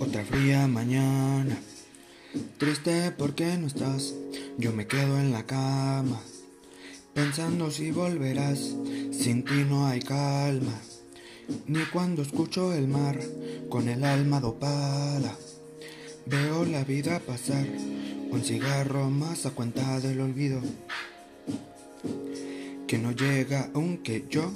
otra 0.00 0.24
fría 0.24 0.66
mañana. 0.66 1.56
Triste 2.58 3.12
porque 3.12 3.56
no 3.56 3.66
estás, 3.66 4.14
yo 4.58 4.72
me 4.72 4.86
quedo 4.86 5.18
en 5.18 5.32
la 5.32 5.44
cama, 5.46 6.20
pensando 7.12 7.70
si 7.70 7.90
volverás, 7.90 8.74
sin 9.12 9.44
ti 9.44 9.64
no 9.68 9.86
hay 9.86 10.00
calma, 10.00 10.80
ni 11.66 11.84
cuando 11.92 12.22
escucho 12.22 12.72
el 12.72 12.88
mar 12.88 13.20
con 13.68 13.88
el 13.88 14.04
alma 14.04 14.40
dopada. 14.40 15.36
Veo 16.26 16.64
la 16.64 16.84
vida 16.84 17.20
pasar, 17.20 17.66
un 18.30 18.42
cigarro 18.42 19.10
más 19.10 19.46
a 19.46 19.50
cuenta 19.50 20.00
del 20.00 20.20
olvido, 20.20 20.60
que 22.88 22.98
no 22.98 23.12
llega 23.12 23.70
aunque 23.74 24.24
yo 24.28 24.50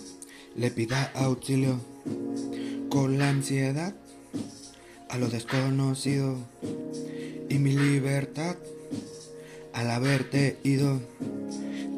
le 0.56 0.70
pida 0.70 1.12
auxilio, 1.14 1.78
con 2.88 3.18
la 3.18 3.28
ansiedad 3.28 3.94
a 5.08 5.18
lo 5.18 5.28
desconocido 5.28 6.36
y 7.48 7.58
mi 7.58 7.72
libertad 7.72 8.56
al 9.72 9.90
haberte 9.90 10.58
ido. 10.64 11.00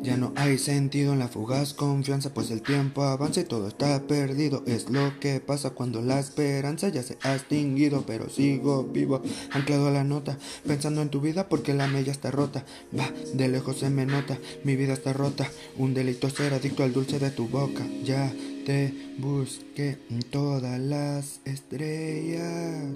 Ya 0.02 0.16
no 0.16 0.32
hay 0.34 0.56
sentido 0.56 1.12
en 1.12 1.18
la 1.18 1.28
fugaz 1.28 1.74
confianza, 1.74 2.32
pues 2.32 2.50
el 2.50 2.62
tiempo 2.62 3.02
avanza 3.02 3.42
y 3.42 3.44
todo 3.44 3.68
está 3.68 4.00
perdido. 4.06 4.62
Es 4.66 4.88
lo 4.88 5.20
que 5.20 5.40
pasa 5.40 5.70
cuando 5.70 6.00
la 6.00 6.18
esperanza 6.18 6.88
ya 6.88 7.02
se 7.02 7.18
ha 7.22 7.34
extinguido, 7.34 8.04
pero 8.06 8.30
sigo 8.30 8.84
vivo, 8.84 9.20
anclado 9.50 9.88
a 9.88 9.90
la 9.90 10.02
nota, 10.02 10.38
pensando 10.66 11.02
en 11.02 11.10
tu 11.10 11.20
vida 11.20 11.50
porque 11.50 11.74
la 11.74 11.86
mella 11.86 12.12
está 12.12 12.30
rota. 12.30 12.64
Va, 12.98 13.12
de 13.34 13.48
lejos 13.48 13.78
se 13.78 13.90
me 13.90 14.06
nota, 14.06 14.38
mi 14.64 14.74
vida 14.74 14.94
está 14.94 15.12
rota. 15.12 15.50
Un 15.76 15.92
delito 15.92 16.30
ser 16.30 16.54
adicto 16.54 16.82
al 16.82 16.94
dulce 16.94 17.18
de 17.18 17.30
tu 17.30 17.48
boca. 17.48 17.86
Ya 18.02 18.32
te 18.64 18.94
busqué 19.18 19.98
en 20.08 20.22
todas 20.22 20.80
las 20.80 21.40
estrellas. 21.44 22.89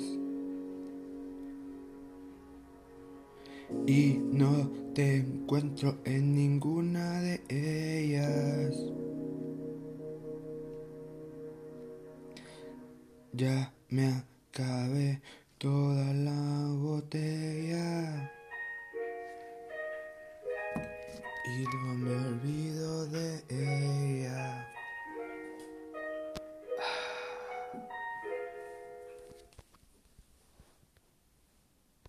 Y 3.87 4.19
no 4.33 4.71
te 4.95 5.17
encuentro 5.17 5.99
en 6.05 6.35
ninguna 6.35 7.21
de 7.21 7.43
ellas. 7.51 8.77
Ya 13.33 13.75
me 13.89 14.25
acabé 14.53 15.21
toda 15.59 16.13
la 16.15 16.73
botella 16.79 18.31
y 21.47 21.65
no 21.65 21.95
me 21.95 22.17
olvido 22.17 23.07
de 23.07 23.43
ella. 23.49 24.69